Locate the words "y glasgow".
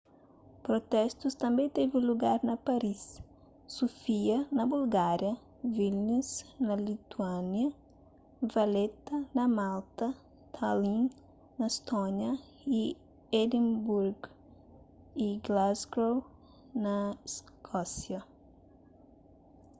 15.27-16.15